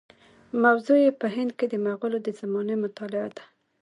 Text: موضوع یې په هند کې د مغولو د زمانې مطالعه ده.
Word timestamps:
موضوع 0.63 0.97
یې 1.05 1.11
په 1.21 1.27
هند 1.35 1.51
کې 1.57 1.65
د 1.69 1.75
مغولو 1.85 2.17
د 2.23 2.27
زمانې 2.39 2.75
مطالعه 2.83 3.29
ده. 3.37 3.43